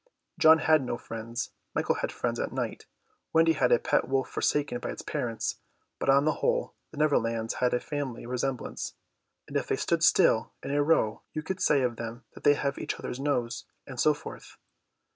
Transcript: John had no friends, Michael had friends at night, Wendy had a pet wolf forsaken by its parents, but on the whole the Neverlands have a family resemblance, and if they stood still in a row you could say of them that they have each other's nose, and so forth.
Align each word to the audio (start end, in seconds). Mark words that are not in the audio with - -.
John 0.39 0.57
had 0.57 0.81
no 0.81 0.97
friends, 0.97 1.51
Michael 1.75 1.93
had 1.93 2.11
friends 2.11 2.39
at 2.39 2.51
night, 2.51 2.87
Wendy 3.33 3.53
had 3.53 3.71
a 3.71 3.77
pet 3.77 4.07
wolf 4.07 4.29
forsaken 4.29 4.79
by 4.79 4.89
its 4.89 5.03
parents, 5.03 5.59
but 5.99 6.09
on 6.09 6.25
the 6.25 6.31
whole 6.41 6.73
the 6.89 6.97
Neverlands 6.97 7.57
have 7.59 7.71
a 7.71 7.79
family 7.79 8.25
resemblance, 8.25 8.95
and 9.47 9.55
if 9.55 9.67
they 9.67 9.75
stood 9.75 10.03
still 10.03 10.53
in 10.63 10.71
a 10.71 10.81
row 10.81 11.21
you 11.33 11.43
could 11.43 11.59
say 11.59 11.83
of 11.83 11.97
them 11.97 12.23
that 12.33 12.43
they 12.43 12.55
have 12.55 12.79
each 12.79 12.95
other's 12.95 13.19
nose, 13.19 13.65
and 13.85 13.99
so 13.99 14.15
forth. 14.15 14.57